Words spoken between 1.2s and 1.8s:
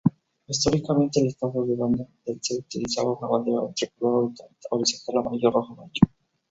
el Estado de